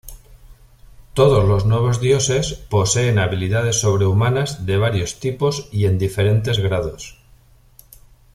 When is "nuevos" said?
1.67-2.01